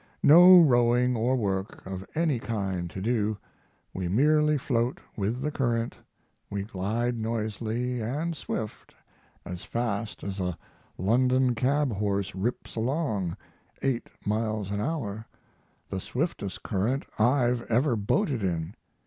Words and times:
No 0.23 0.59
rowing 0.61 1.15
or 1.15 1.35
work 1.35 1.85
of 1.85 2.03
any 2.15 2.39
kind 2.39 2.89
to 2.89 2.99
do 3.03 3.37
we 3.93 4.07
merely 4.07 4.57
float 4.57 4.99
with 5.15 5.41
the 5.43 5.51
current 5.51 5.95
we 6.49 6.63
glide 6.63 7.19
noiseless 7.19 8.01
and 8.01 8.35
swift 8.35 8.95
as 9.45 9.63
fast 9.63 10.23
as 10.23 10.39
a 10.39 10.57
London 10.97 11.53
cab 11.53 11.91
horse 11.93 12.33
rips 12.33 12.75
along 12.75 13.37
8 13.83 14.09
miles 14.25 14.71
an 14.71 14.81
hour 14.81 15.27
the 15.89 15.99
swiftest 15.99 16.63
current 16.63 17.05
I've 17.19 17.61
ever 17.69 17.95
boated 17.95 18.41
in. 18.41 18.73